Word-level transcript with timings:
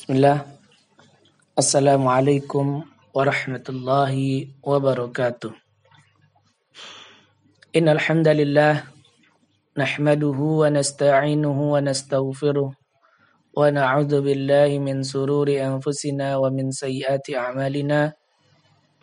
بسم 0.00 0.16
الله. 0.16 0.38
السلام 1.60 2.08
عليكم 2.08 2.66
ورحمة 3.12 3.66
الله 3.68 4.14
وبركاته. 4.64 5.52
إن 7.76 7.84
الحمد 7.84 8.28
لله 8.32 8.74
نحمده 9.76 10.38
ونستعينه 10.40 11.58
ونستغفره 11.74 12.70
ونعوذ 13.52 14.12
بالله 14.24 14.70
من 14.80 15.04
سرور 15.04 15.52
أنفسنا 15.52 16.40
ومن 16.40 16.72
سيئات 16.72 17.36
أعمالنا. 17.36 18.16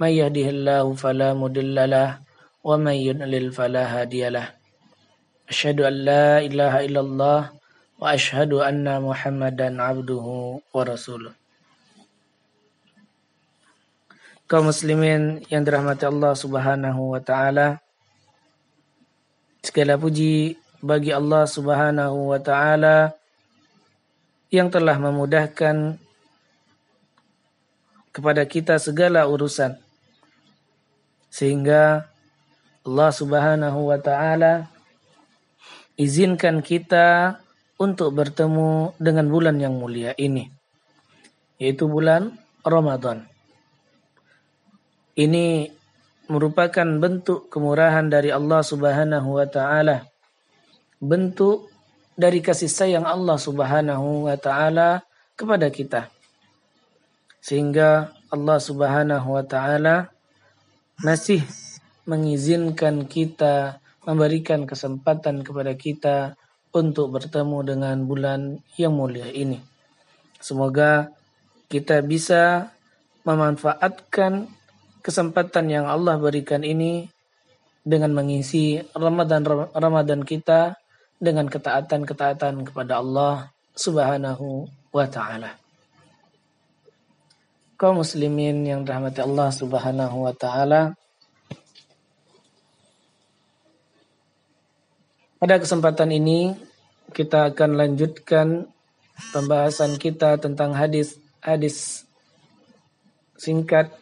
من 0.02 0.12
يهده 0.18 0.50
الله 0.50 0.86
فلا 0.98 1.38
مضل 1.38 1.78
له 1.78 2.26
ومن 2.66 2.98
يضلل 2.98 3.54
فلا 3.54 3.86
هادي 3.86 4.34
له. 4.34 4.50
أشهد 5.46 5.78
أن 5.78 5.94
لا 6.10 6.42
إله 6.42 6.74
إلا 6.90 7.02
الله 7.06 7.42
anna 7.98 9.02
Muhammadan 9.02 9.82
abduhu 9.82 10.62
wa 10.70 10.84
rasuluh. 10.86 11.34
Kaum 14.46 14.70
muslimin 14.70 15.42
yang 15.50 15.66
dirahmati 15.66 16.06
Allah 16.06 16.38
Subhanahu 16.38 17.18
wa 17.18 17.20
taala. 17.20 17.82
Segala 19.66 19.98
puji 19.98 20.56
bagi 20.80 21.10
Allah 21.10 21.50
Subhanahu 21.50 22.32
wa 22.32 22.40
taala 22.40 23.18
yang 24.54 24.70
telah 24.70 24.96
memudahkan 25.02 25.98
kepada 28.14 28.46
kita 28.46 28.78
segala 28.78 29.26
urusan 29.26 29.76
sehingga 31.34 32.08
Allah 32.88 33.10
Subhanahu 33.12 33.92
wa 33.92 34.00
taala 34.00 34.72
izinkan 36.00 36.64
kita 36.64 37.42
untuk 37.78 38.14
bertemu 38.14 38.98
dengan 38.98 39.26
bulan 39.30 39.58
yang 39.62 39.78
mulia 39.78 40.14
ini 40.18 40.58
yaitu 41.58 41.90
bulan 41.90 42.38
Ramadan. 42.62 43.26
Ini 45.18 45.74
merupakan 46.30 46.86
bentuk 47.02 47.50
kemurahan 47.50 48.06
dari 48.06 48.30
Allah 48.30 48.62
Subhanahu 48.62 49.42
wa 49.42 49.48
taala. 49.50 50.06
Bentuk 51.02 51.74
dari 52.14 52.42
kasih 52.42 52.70
sayang 52.70 53.06
Allah 53.06 53.38
Subhanahu 53.42 54.30
wa 54.30 54.38
taala 54.38 55.02
kepada 55.34 55.74
kita. 55.74 56.14
Sehingga 57.42 58.14
Allah 58.30 58.58
Subhanahu 58.62 59.28
wa 59.34 59.46
taala 59.46 60.14
masih 61.02 61.42
mengizinkan 62.06 63.10
kita 63.10 63.82
memberikan 64.06 64.70
kesempatan 64.70 65.42
kepada 65.42 65.74
kita 65.74 66.38
untuk 66.78 67.18
bertemu 67.18 67.58
dengan 67.66 67.98
bulan 68.06 68.62
yang 68.78 68.94
mulia 68.94 69.28
ini. 69.34 69.58
Semoga 70.38 71.10
kita 71.68 72.06
bisa 72.06 72.70
memanfaatkan 73.26 74.48
kesempatan 75.02 75.68
yang 75.68 75.86
Allah 75.90 76.16
berikan 76.22 76.62
ini 76.62 77.10
dengan 77.82 78.14
mengisi 78.14 78.78
Ramadan 78.94 79.74
Ramadan 79.74 80.22
kita 80.22 80.78
dengan 81.18 81.50
ketaatan-ketaatan 81.50 82.70
kepada 82.70 83.02
Allah 83.02 83.50
Subhanahu 83.74 84.70
wa 84.94 85.08
taala. 85.10 85.58
Kaum 87.78 88.02
muslimin 88.02 88.66
yang 88.66 88.82
dirahmati 88.86 89.22
Allah 89.22 89.50
Subhanahu 89.54 90.26
wa 90.26 90.34
taala, 90.34 90.98
Pada 95.38 95.62
kesempatan 95.62 96.10
ini 96.10 96.58
kita 97.16 97.54
akan 97.54 97.80
lanjutkan 97.80 98.68
pembahasan 99.32 99.96
kita 99.96 100.38
tentang 100.38 100.76
hadis-hadis 100.76 102.08
singkat 103.38 103.94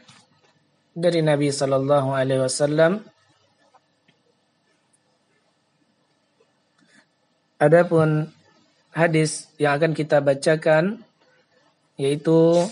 dari 0.96 1.20
Nabi 1.20 1.52
Sallallahu 1.52 2.16
Alaihi 2.16 2.42
Wasallam. 2.42 3.04
Adapun 7.60 8.32
hadis 8.92 9.48
yang 9.60 9.80
akan 9.80 9.96
kita 9.96 10.20
bacakan 10.20 11.04
yaitu 11.96 12.68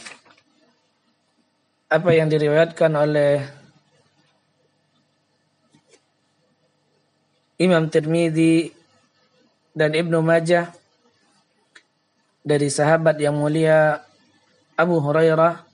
apa 1.88 2.10
yang 2.12 2.28
diriwayatkan 2.28 2.92
oleh 2.92 3.48
Imam 7.62 7.88
Tirmidzi 7.88 8.83
dan 9.74 9.98
Ibnu 9.98 10.22
Majah 10.22 10.70
dari 12.46 12.70
sahabat 12.70 13.18
yang 13.18 13.42
mulia 13.42 14.06
Abu 14.78 15.02
Hurairah 15.02 15.66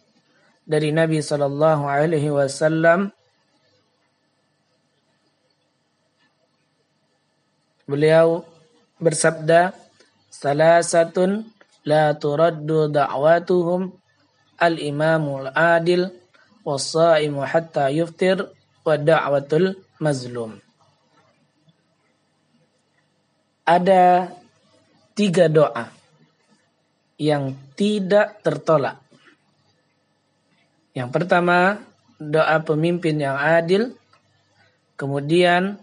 dari 0.64 0.96
Nabi 0.96 1.20
sallallahu 1.20 1.84
alaihi 1.90 2.32
wasallam. 2.32 3.12
Beliau 7.90 8.46
bersabda 9.02 9.74
salasatun 10.30 11.50
la 11.90 12.14
turaddu 12.14 12.86
da'watuhum 12.94 13.90
al-imamul 14.62 15.50
adil 15.58 16.14
was-sa'imu 16.62 17.42
hatta 17.42 17.90
yuftir 17.90 18.46
wa 18.86 18.94
da'watul 18.94 19.74
mazlum 19.98 20.62
ada 23.70 24.34
tiga 25.14 25.46
doa 25.46 25.94
yang 27.22 27.54
tidak 27.78 28.42
tertolak. 28.42 28.98
Yang 30.98 31.10
pertama, 31.14 31.78
doa 32.18 32.58
pemimpin 32.66 33.22
yang 33.22 33.38
adil. 33.38 33.94
Kemudian, 34.98 35.78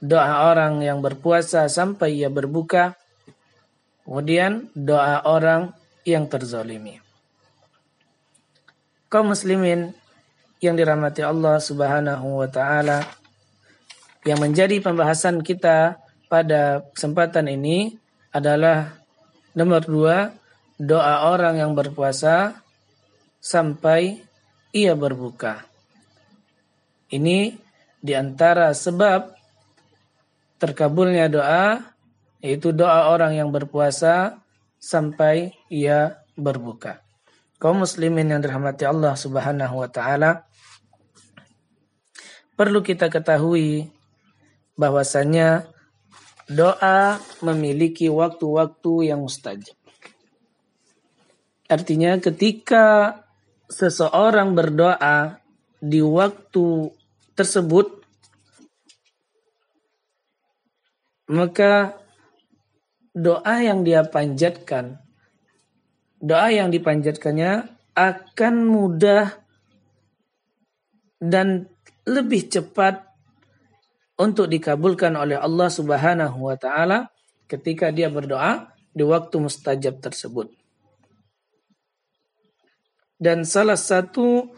doa 0.00 0.48
orang 0.48 0.80
yang 0.80 1.04
berpuasa 1.04 1.68
sampai 1.68 2.24
ia 2.24 2.32
berbuka. 2.32 2.96
Kemudian, 4.08 4.72
doa 4.72 5.20
orang 5.28 5.76
yang 6.08 6.24
terzolimi. 6.24 7.04
Kaum 9.12 9.36
muslimin 9.36 9.92
yang 10.64 10.72
dirahmati 10.72 11.20
Allah 11.20 11.60
subhanahu 11.60 12.40
wa 12.40 12.48
ta'ala. 12.48 13.04
Yang 14.24 14.38
menjadi 14.40 14.76
pembahasan 14.82 15.44
kita 15.44 16.05
pada 16.26 16.82
kesempatan 16.94 17.46
ini 17.50 17.94
adalah 18.34 18.98
nomor 19.56 19.82
dua, 19.86 20.16
doa 20.76 21.32
orang 21.32 21.62
yang 21.62 21.72
berpuasa 21.72 22.60
sampai 23.40 24.20
ia 24.74 24.92
berbuka. 24.92 25.64
Ini 27.08 27.54
di 28.02 28.12
antara 28.12 28.74
sebab 28.74 29.32
terkabulnya 30.58 31.30
doa, 31.30 31.80
yaitu 32.42 32.74
doa 32.74 33.08
orang 33.08 33.38
yang 33.38 33.48
berpuasa 33.54 34.42
sampai 34.76 35.54
ia 35.70 36.20
berbuka. 36.36 37.00
Kaum 37.56 37.86
muslimin 37.86 38.28
yang 38.28 38.44
dirahmati 38.44 38.84
Allah 38.84 39.16
Subhanahu 39.16 39.80
wa 39.80 39.88
taala, 39.88 40.44
perlu 42.58 42.84
kita 42.84 43.08
ketahui 43.08 43.88
bahwasanya 44.76 45.75
doa 46.46 47.18
memiliki 47.42 48.06
waktu-waktu 48.06 49.10
yang 49.10 49.26
mustajab. 49.26 49.74
Artinya 51.66 52.14
ketika 52.22 53.18
seseorang 53.66 54.54
berdoa 54.54 55.42
di 55.82 55.98
waktu 55.98 56.94
tersebut 57.34 58.06
maka 61.26 61.98
doa 63.10 63.56
yang 63.58 63.82
dia 63.82 64.06
panjatkan 64.06 65.02
doa 66.22 66.48
yang 66.54 66.70
dipanjatkannya 66.70 67.66
akan 67.96 68.54
mudah 68.66 69.34
dan 71.18 71.66
lebih 72.06 72.46
cepat 72.46 73.02
untuk 74.16 74.48
dikabulkan 74.48 75.12
oleh 75.16 75.36
Allah 75.36 75.68
Subhanahu 75.68 76.48
wa 76.48 76.56
taala 76.56 77.12
ketika 77.46 77.92
dia 77.92 78.08
berdoa 78.08 78.72
di 78.96 79.04
waktu 79.04 79.36
mustajab 79.38 80.00
tersebut. 80.00 80.50
Dan 83.16 83.48
salah 83.48 83.80
satu 83.80 84.52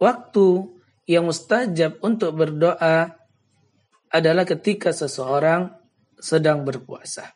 waktu 0.00 0.46
yang 1.08 1.28
mustajab 1.28 2.00
untuk 2.00 2.36
berdoa 2.36 3.16
adalah 4.12 4.44
ketika 4.44 4.92
seseorang 4.92 5.72
sedang 6.20 6.64
berpuasa. 6.64 7.32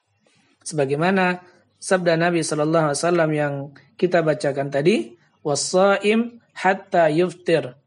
Sebagaimana 0.65 1.41
sabda 1.81 2.17
Nabi 2.17 2.45
Shallallahu 2.45 2.93
Alaihi 2.93 3.01
Wasallam 3.01 3.31
yang 3.33 3.55
kita 3.97 4.21
bacakan 4.21 4.69
tadi, 4.69 5.17
wasaim 5.41 6.41
hatta 6.59 7.07
yuftir. 7.15 7.79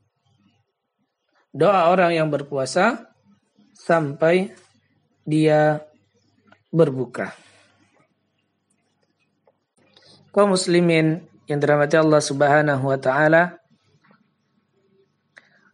Doa 1.52 1.92
orang 1.92 2.16
yang 2.16 2.32
berpuasa 2.32 3.12
sampai 3.76 4.56
dia 5.28 5.84
berbuka. 6.72 7.36
kaum 10.32 10.56
muslimin 10.56 11.28
yang 11.46 11.60
dirahmati 11.60 12.00
Allah 12.00 12.24
Subhanahu 12.24 12.84
wa 12.88 12.98
taala 12.98 13.60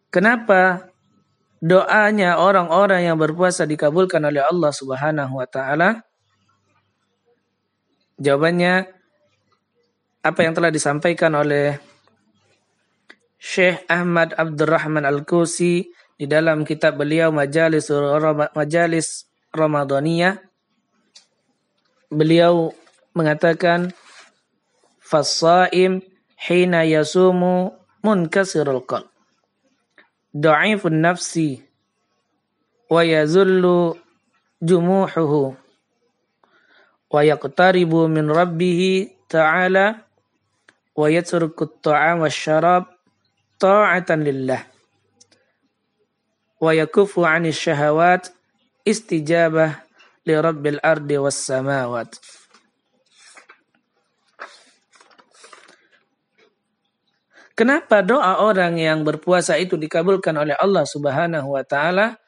kenapa 0.09 0.89
doanya 1.61 2.41
orang-orang 2.41 3.05
yang 3.05 3.17
berpuasa 3.17 3.69
dikabulkan 3.69 4.21
oleh 4.25 4.41
Allah 4.41 4.73
Subhanahu 4.73 5.37
wa 5.37 5.45
taala 5.45 6.01
jawabannya 8.17 8.89
apa 10.25 10.39
yang 10.41 10.53
telah 10.57 10.73
disampaikan 10.73 11.37
oleh 11.37 11.77
Syekh 13.37 13.85
Ahmad 13.85 14.33
Abdurrahman 14.33 15.05
Al-Kusi 15.05 15.85
di 16.17 16.25
dalam 16.25 16.65
kitab 16.65 16.97
beliau 16.97 17.29
Majalis 17.29 17.93
Majalis 18.57 19.29
Ramadaniyah 19.53 20.41
beliau 22.09 22.73
mengatakan 23.13 23.93
fasaim 24.97 26.01
hina 26.33 26.81
yasumu 26.83 27.77
munkasirul 28.01 28.81
qalb. 28.85 29.09
Da'ifun 30.33 31.01
nafsi 31.01 31.61
wa 32.89 33.01
yazullu 33.01 33.97
jumuhuhu 34.61 35.57
wa 37.07 37.19
yaqtaribu 37.23 38.09
min 38.11 38.29
rabbih 38.29 39.09
ta'ala 39.29 40.05
wa 40.97 41.05
yatruku 41.07 41.69
at-ta'am 41.69 42.25
wasyarab 42.25 42.96
ta'atan 43.57 44.21
lillah 44.21 44.61
wa 46.57 46.71
yakufu 46.73 47.25
'ani 47.25 47.53
syahawat 47.53 48.29
istijabah 48.85 49.81
li 50.25 50.33
rabbil 50.33 50.81
ardi 50.81 51.17
was 51.17 51.37
samawat 51.37 52.17
Kenapa 57.57 58.05
doa 58.05 58.37
orang 58.45 58.77
yang 58.77 59.01
berpuasa 59.01 59.57
itu 59.57 59.81
dikabulkan 59.81 60.37
oleh 60.37 60.53
Allah 60.61 60.85
Subhanahu 60.85 61.57
wa 61.57 61.65
taala? 61.65 62.21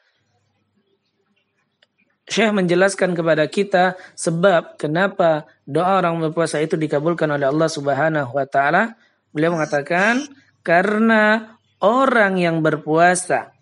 Syekh 2.26 2.50
menjelaskan 2.50 3.14
kepada 3.14 3.46
kita 3.46 3.94
sebab 4.18 4.74
kenapa 4.74 5.46
doa 5.70 6.02
orang 6.02 6.18
berpuasa 6.18 6.58
itu 6.58 6.74
dikabulkan 6.74 7.30
oleh 7.30 7.46
Allah 7.46 7.70
Subhanahu 7.70 8.34
wa 8.34 8.42
taala. 8.42 8.98
Beliau 9.30 9.54
mengatakan 9.54 10.18
karena 10.60 11.56
orang 11.80 12.36
yang 12.36 12.60
berpuasa 12.60 13.52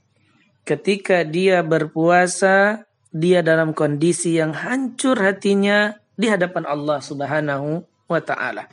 ketika 0.66 1.24
dia 1.24 1.64
berpuasa 1.64 2.84
dia 3.08 3.40
dalam 3.40 3.72
kondisi 3.72 4.36
yang 4.36 4.52
hancur 4.52 5.16
hatinya 5.16 5.96
di 6.12 6.28
hadapan 6.28 6.68
Allah 6.68 6.98
Subhanahu 7.00 7.86
wa 8.10 8.20
taala. 8.20 8.68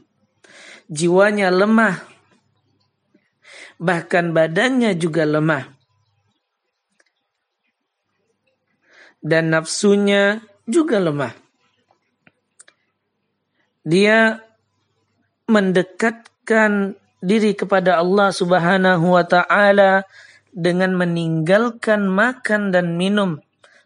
Jiwanya 0.92 1.50
lemah 1.50 2.16
bahkan 3.80 4.32
badannya 4.36 4.96
juga 4.96 5.24
lemah. 5.24 5.72
Dan 9.26 9.50
nafsunya 9.50 10.46
juga 10.70 11.02
lemah. 11.02 11.34
Dia 13.82 14.38
mendekatkan 15.50 16.98
diri 17.26 17.58
kepada 17.58 17.98
Allah 17.98 18.30
Subhanahu 18.30 19.18
wa 19.18 19.26
taala 19.26 20.06
dengan 20.54 20.94
meninggalkan 20.94 22.06
makan 22.06 22.70
dan 22.70 22.94
minum 22.96 23.42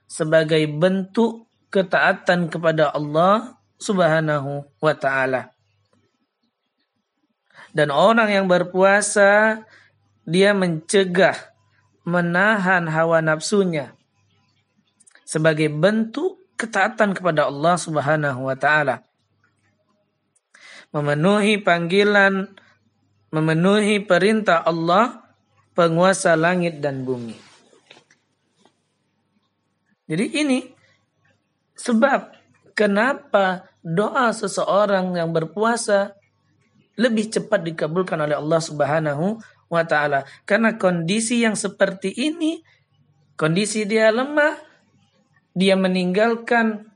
sebagai 0.06 0.68
bentuk 0.68 1.48
ketaatan 1.72 2.52
kepada 2.52 2.92
Allah 2.92 3.56
Subhanahu 3.80 4.68
wa 4.84 4.94
taala. 4.94 5.56
Dan 7.72 7.96
orang 7.96 8.28
yang 8.28 8.46
berpuasa 8.52 9.64
dia 10.28 10.52
mencegah, 10.52 11.38
menahan 12.04 12.90
hawa 12.92 13.24
nafsunya 13.24 13.94
sebagai 15.30 15.70
bentuk 15.70 16.42
ketaatan 16.58 17.14
kepada 17.14 17.46
Allah 17.46 17.78
Subhanahu 17.78 18.50
wa 18.50 18.58
taala. 18.58 19.06
Memenuhi 20.90 21.62
panggilan, 21.62 22.50
memenuhi 23.30 24.02
perintah 24.04 24.66
Allah 24.66 25.22
penguasa 25.78 26.34
langit 26.34 26.82
dan 26.82 27.06
bumi. 27.06 27.38
Jadi 30.10 30.26
ini 30.42 30.60
sebab 31.78 32.34
kenapa 32.74 33.70
doa 33.86 34.34
seseorang 34.34 35.14
yang 35.16 35.30
berpuasa 35.30 36.18
lebih 37.00 37.32
cepat 37.32 37.64
dikabulkan 37.64 38.20
oleh 38.20 38.36
Allah 38.36 38.60
Subhanahu 38.60 39.40
wa 39.72 39.84
taala. 39.88 40.28
Karena 40.44 40.76
kondisi 40.76 41.46
yang 41.46 41.56
seperti 41.56 42.12
ini, 42.12 42.60
kondisi 43.40 43.88
dia 43.88 44.12
lemah, 44.12 44.60
dia 45.56 45.80
meninggalkan 45.80 46.92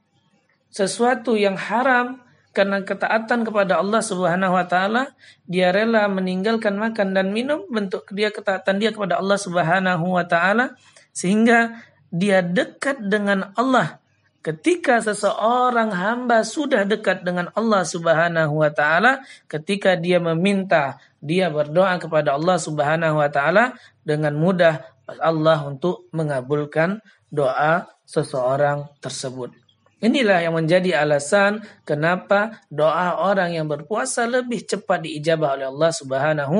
sesuatu 0.73 1.37
yang 1.37 1.55
haram 1.55 2.19
karena 2.53 2.85
ketaatan 2.85 3.49
kepada 3.49 3.81
Allah 3.81 4.05
Subhanahu 4.05 4.53
wa 4.53 4.65
taala, 4.69 5.17
dia 5.49 5.73
rela 5.73 6.05
meninggalkan 6.05 6.77
makan 6.77 7.17
dan 7.17 7.33
minum 7.33 7.65
bentuk 7.65 8.05
dia 8.13 8.29
ketaatan 8.29 8.77
dia 8.77 8.93
kepada 8.93 9.17
Allah 9.17 9.41
Subhanahu 9.41 10.13
wa 10.13 10.21
taala 10.21 10.77
sehingga 11.09 11.81
dia 12.13 12.45
dekat 12.45 13.01
dengan 13.09 13.49
Allah. 13.57 13.97
Ketika 14.45 15.01
seseorang 15.01 15.95
hamba 15.97 16.45
sudah 16.45 16.85
dekat 16.85 17.25
dengan 17.25 17.49
Allah 17.57 17.81
Subhanahu 17.81 18.61
wa 18.61 18.69
taala, 18.69 19.25
ketika 19.49 19.97
dia 19.97 20.21
meminta 20.21 21.01
dia 21.17 21.49
berdoa 21.49 21.97
kepada 21.97 22.37
Allah 22.37 22.61
Subhanahu 22.61 23.17
wa 23.17 23.29
taala 23.33 23.73
dengan 24.05 24.37
mudah 24.37 24.83
Allah 25.09 25.57
untuk 25.65 26.05
mengabulkan 26.13 27.01
doa 27.33 27.89
seseorang 28.05 28.93
tersebut. 29.01 29.62
Inilah 30.03 30.43
yang 30.43 30.59
menjadi 30.59 30.99
alasan 30.99 31.63
kenapa 31.87 32.59
doa 32.67 33.23
orang 33.23 33.55
yang 33.55 33.71
berpuasa 33.71 34.27
lebih 34.27 34.67
cepat 34.67 35.07
diijabah 35.07 35.55
oleh 35.55 35.67
Allah 35.71 35.91
Subhanahu 35.95 36.57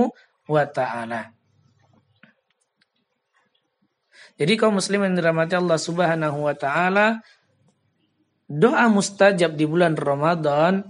wa 0.47 0.63
taala. 0.63 1.35
Jadi 4.39 4.53
kaum 4.55 4.79
muslim 4.79 5.03
yang 5.03 5.19
dirahmati 5.19 5.59
Allah 5.59 5.75
Subhanahu 5.75 6.47
wa 6.47 6.55
taala, 6.55 7.19
doa 8.47 8.87
mustajab 8.87 9.59
di 9.59 9.67
bulan 9.67 9.99
Ramadan 9.99 10.87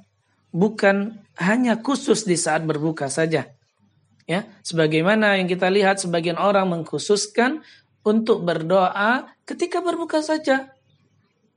bukan 0.54 1.26
hanya 1.42 1.82
khusus 1.82 2.22
di 2.30 2.38
saat 2.38 2.70
berbuka 2.70 3.10
saja. 3.10 3.50
Ya, 4.30 4.46
sebagaimana 4.62 5.42
yang 5.42 5.50
kita 5.50 5.74
lihat 5.74 6.00
sebagian 6.00 6.38
orang 6.38 6.70
mengkhususkan 6.70 7.66
untuk 8.06 8.46
berdoa 8.46 9.34
ketika 9.44 9.82
berbuka 9.82 10.22
saja. 10.22 10.70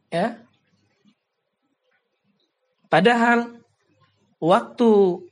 Ya. 0.08 0.45
Padahal 2.86 3.58
waktu 4.38 5.22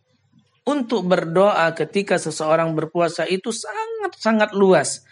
untuk 0.64 1.04
berdoa 1.04 1.68
ketika 1.76 2.16
seseorang 2.16 2.72
berpuasa 2.72 3.28
itu 3.28 3.52
sangat-sangat 3.52 4.56
luas. 4.56 5.04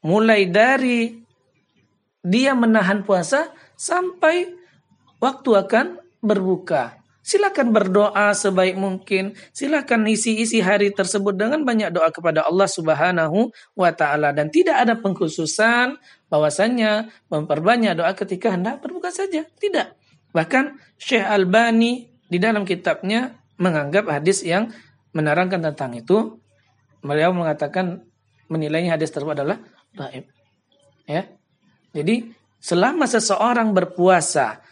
Mulai 0.00 0.48
dari 0.48 1.12
dia 2.24 2.56
menahan 2.56 3.04
puasa 3.04 3.52
sampai 3.76 4.48
waktu 5.20 5.50
akan 5.56 5.86
berbuka. 6.24 6.99
Silakan 7.30 7.70
berdoa 7.70 8.34
sebaik 8.34 8.74
mungkin. 8.74 9.38
Silakan 9.54 10.02
isi-isi 10.10 10.58
hari 10.58 10.90
tersebut 10.90 11.38
dengan 11.38 11.62
banyak 11.62 11.94
doa 11.94 12.10
kepada 12.10 12.42
Allah 12.42 12.66
Subhanahu 12.66 13.54
wa 13.78 13.90
taala 13.94 14.34
dan 14.34 14.50
tidak 14.50 14.82
ada 14.82 14.98
pengkhususan 14.98 15.94
bahwasanya 16.26 17.06
memperbanyak 17.30 17.94
doa 17.94 18.18
ketika 18.18 18.50
hendak 18.50 18.82
berbuka 18.82 19.14
saja. 19.14 19.46
Tidak. 19.46 19.94
Bahkan 20.34 20.82
Syekh 20.98 21.22
Albani 21.22 22.10
di 22.26 22.42
dalam 22.42 22.66
kitabnya 22.66 23.38
menganggap 23.62 24.10
hadis 24.10 24.42
yang 24.42 24.74
menerangkan 25.14 25.62
tentang 25.70 25.94
itu. 25.94 26.34
Beliau 26.98 27.30
mengatakan 27.30 28.10
menilainya 28.50 28.98
hadis 28.98 29.14
tersebut 29.14 29.38
adalah 29.38 29.62
dhaif. 29.94 30.26
Ya. 31.06 31.30
Jadi 31.94 32.34
selama 32.58 33.06
seseorang 33.06 33.70
berpuasa 33.70 34.66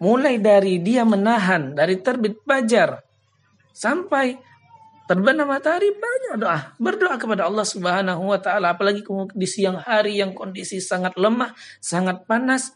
mulai 0.00 0.40
dari 0.40 0.80
dia 0.80 1.04
menahan 1.04 1.76
dari 1.76 2.00
terbit 2.00 2.40
fajar 2.42 3.04
sampai 3.76 4.40
terbenam 5.04 5.50
matahari 5.50 5.92
banyak 5.92 6.40
doa. 6.40 6.72
Berdoa 6.80 7.20
kepada 7.20 7.44
Allah 7.46 7.66
Subhanahu 7.66 8.30
wa 8.32 8.38
taala 8.40 8.74
apalagi 8.74 9.04
di 9.36 9.46
siang 9.46 9.76
hari 9.76 10.18
yang 10.18 10.32
kondisi 10.32 10.80
sangat 10.80 11.14
lemah 11.20 11.52
sangat 11.84 12.24
panas 12.24 12.72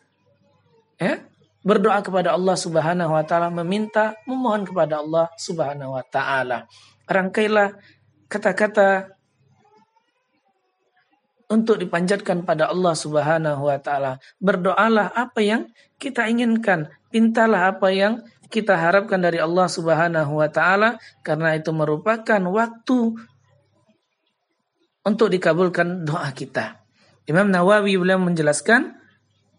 ya. 1.00 1.24
Berdoa 1.64 2.04
kepada 2.04 2.36
Allah 2.36 2.60
Subhanahu 2.60 3.16
wa 3.16 3.24
taala 3.24 3.48
meminta 3.48 4.20
memohon 4.28 4.68
kepada 4.68 5.00
Allah 5.00 5.32
Subhanahu 5.40 5.96
wa 5.96 6.04
taala. 6.04 6.68
Rangkailah 7.08 7.72
kata-kata 8.28 9.14
untuk 11.54 11.78
dipanjatkan 11.78 12.42
pada 12.42 12.66
Allah 12.74 12.98
Subhanahu 12.98 13.70
wa 13.70 13.78
taala. 13.78 14.18
Berdoalah 14.42 15.14
apa 15.14 15.38
yang 15.38 15.70
kita 16.02 16.26
inginkan, 16.26 16.90
pintalah 17.14 17.70
apa 17.70 17.94
yang 17.94 18.26
kita 18.50 18.74
harapkan 18.74 19.22
dari 19.22 19.38
Allah 19.38 19.70
Subhanahu 19.70 20.42
wa 20.42 20.50
taala 20.50 20.98
karena 21.22 21.54
itu 21.54 21.70
merupakan 21.70 22.42
waktu 22.50 22.98
untuk 25.06 25.28
dikabulkan 25.30 26.02
doa 26.02 26.34
kita. 26.34 26.82
Imam 27.30 27.48
Nawawi 27.48 27.94
beliau 27.94 28.18
menjelaskan 28.18 28.98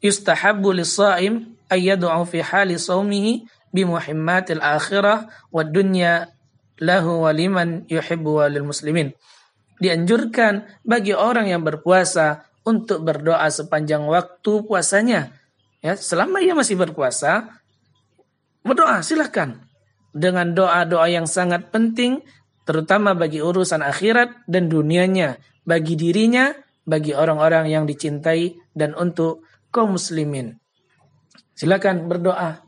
yustahabbu 0.04 0.76
lis-shaim 0.76 1.56
ayyad'u 1.72 2.22
fi 2.28 2.44
hali 2.44 2.78
shaumihi 2.78 3.48
bi 3.74 3.82
muhimmatil 3.88 4.62
akhirah 4.62 5.26
wad 5.50 5.74
dunya 5.74 6.30
lahu 6.78 7.26
wa 7.26 7.32
liman 7.32 7.88
yuhibbu 7.88 8.46
lil 8.52 8.68
muslimin. 8.68 9.16
Dianjurkan 9.78 10.84
bagi 10.88 11.12
orang 11.12 11.52
yang 11.52 11.62
berpuasa 11.62 12.48
untuk 12.64 13.04
berdoa 13.04 13.46
sepanjang 13.52 14.08
waktu 14.08 14.64
puasanya. 14.66 15.36
Ya, 15.84 15.94
selama 15.94 16.42
ia 16.42 16.58
masih 16.58 16.80
berpuasa, 16.80 17.62
Berdoa 18.66 19.06
silahkan. 19.06 19.62
Dengan 20.10 20.58
doa-doa 20.58 21.06
yang 21.06 21.30
sangat 21.30 21.70
penting, 21.70 22.26
terutama 22.66 23.14
bagi 23.14 23.38
urusan 23.38 23.86
akhirat 23.86 24.50
dan 24.50 24.74
dunianya, 24.74 25.38
bagi 25.70 25.94
dirinya, 25.94 26.50
bagi 26.82 27.14
orang-orang 27.14 27.70
yang 27.70 27.86
dicintai, 27.86 28.58
dan 28.74 28.98
untuk 28.98 29.46
kaum 29.70 29.94
muslimin. 29.94 30.58
Silakan 31.54 32.10
berdoa. 32.10 32.66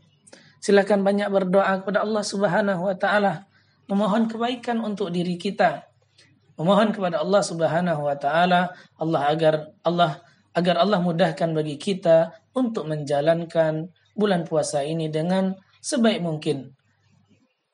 Silakan 0.61 1.01
banyak 1.01 1.33
berdoa 1.33 1.81
kepada 1.81 2.05
Allah 2.05 2.21
Subhanahu 2.21 2.93
wa 2.93 2.93
taala, 2.93 3.49
memohon 3.89 4.29
kebaikan 4.29 4.77
untuk 4.85 5.09
diri 5.09 5.33
kita. 5.41 5.81
Memohon 6.57 6.89
kepada 6.89 7.21
Allah 7.21 7.41
Subhanahu 7.45 8.01
wa 8.01 8.17
taala 8.17 8.73
Allah 8.97 9.21
agar 9.29 9.53
Allah 9.85 10.25
agar 10.57 10.81
Allah 10.81 10.97
mudahkan 10.97 11.53
bagi 11.53 11.77
kita 11.77 12.33
untuk 12.57 12.89
menjalankan 12.89 13.93
bulan 14.17 14.41
puasa 14.41 14.81
ini 14.81 15.05
dengan 15.05 15.53
sebaik 15.77 16.17
mungkin. 16.25 16.73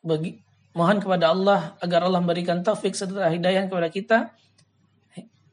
Bagi, 0.04 0.36
mohon 0.76 1.00
kepada 1.00 1.32
Allah 1.32 1.80
agar 1.80 2.04
Allah 2.04 2.20
memberikan 2.20 2.60
taufik 2.60 2.92
serta 2.92 3.32
hidayah 3.32 3.72
kepada 3.72 3.88
kita 3.88 4.18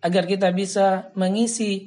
agar 0.02 0.26
kita 0.26 0.50
bisa 0.50 1.14
mengisi 1.14 1.86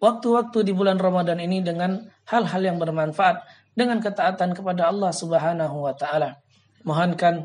waktu-waktu 0.00 0.64
di 0.64 0.72
bulan 0.72 0.96
Ramadan 0.96 1.36
ini 1.36 1.60
dengan 1.60 2.00
hal-hal 2.32 2.64
yang 2.64 2.80
bermanfaat 2.80 3.44
dengan 3.76 4.00
ketaatan 4.00 4.56
kepada 4.56 4.88
Allah 4.88 5.12
Subhanahu 5.12 5.84
wa 5.84 5.92
taala. 5.92 6.40
Mohonkan 6.80 7.44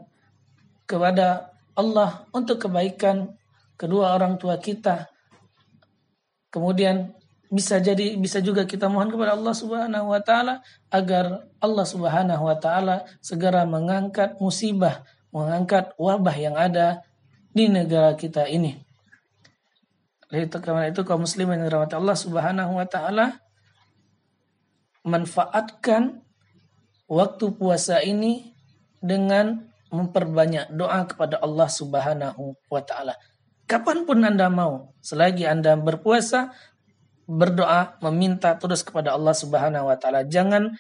kepada 0.88 1.55
Allah 1.76 2.28
untuk 2.32 2.68
kebaikan 2.68 3.36
kedua 3.76 4.16
orang 4.16 4.40
tua 4.40 4.56
kita. 4.60 5.12
Kemudian 6.50 7.12
bisa 7.52 7.78
jadi 7.78 8.16
bisa 8.16 8.42
juga 8.42 8.64
kita 8.66 8.88
mohon 8.90 9.12
kepada 9.12 9.36
Allah 9.36 9.54
Subhanahu 9.54 10.12
wa 10.12 10.22
taala 10.24 10.64
agar 10.90 11.46
Allah 11.60 11.86
Subhanahu 11.86 12.44
wa 12.48 12.58
taala 12.58 13.06
segera 13.20 13.68
mengangkat 13.68 14.40
musibah, 14.40 15.04
mengangkat 15.30 15.94
wabah 16.00 16.36
yang 16.36 16.56
ada 16.56 17.04
di 17.52 17.68
negara 17.68 18.16
kita 18.16 18.48
ini. 18.48 18.82
Itu 20.32 20.58
karena 20.60 20.90
itu 20.90 21.06
kaum 21.06 21.24
muslimin 21.24 21.62
yang 21.62 21.70
dirahmati 21.70 21.96
Allah 21.96 22.18
Subhanahu 22.18 22.72
wa 22.76 22.88
taala 22.88 23.40
manfaatkan 25.06 26.26
waktu 27.06 27.46
puasa 27.54 28.02
ini 28.02 28.58
dengan 29.00 29.70
memperbanyak 29.96 30.76
doa 30.76 31.08
kepada 31.08 31.40
Allah 31.40 31.72
Subhanahu 31.72 32.60
wa 32.68 32.82
taala. 32.84 33.16
Kapan 33.66 34.04
pun 34.04 34.22
Anda 34.22 34.52
mau, 34.52 34.94
selagi 35.02 35.48
Anda 35.48 35.74
berpuasa, 35.80 36.54
berdoa, 37.26 37.98
meminta 38.06 38.54
terus 38.60 38.86
kepada 38.86 39.16
Allah 39.16 39.34
Subhanahu 39.34 39.90
wa 39.90 39.98
taala. 39.98 40.28
Jangan 40.28 40.76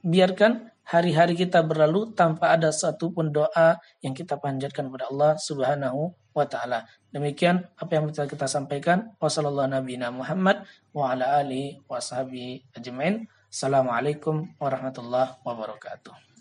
biarkan 0.00 0.72
hari-hari 0.86 1.38
kita 1.38 1.62
berlalu 1.62 2.10
tanpa 2.16 2.56
ada 2.56 2.72
satu 2.72 3.12
pun 3.12 3.30
doa 3.30 3.78
yang 4.02 4.16
kita 4.16 4.40
panjatkan 4.40 4.88
kepada 4.88 5.12
Allah 5.12 5.36
Subhanahu 5.38 6.14
wa 6.32 6.46
taala. 6.48 6.88
Demikian 7.12 7.68
apa 7.76 7.92
yang 8.00 8.08
bisa 8.08 8.24
kita 8.24 8.48
sampaikan. 8.48 9.12
Wassalamualaikum 13.52 14.56
warahmatullahi 14.56 15.36
wabarakatuh. 15.44 16.31